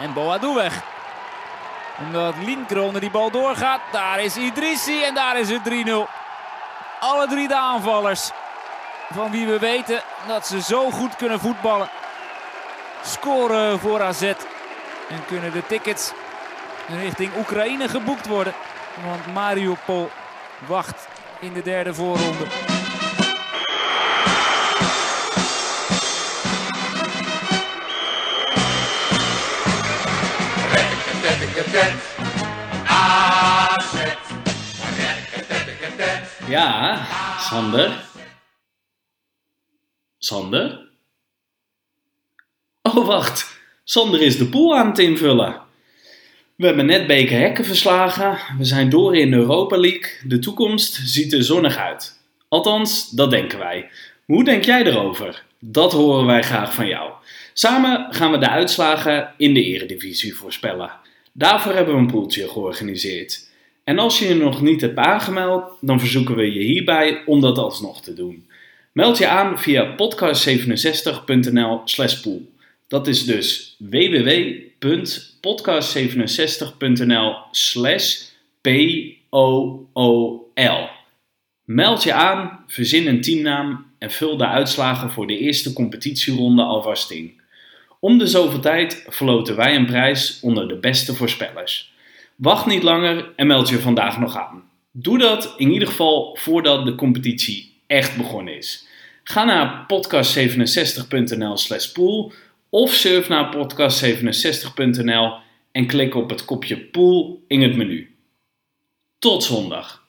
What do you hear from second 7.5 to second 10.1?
aanvallers. Van wie we weten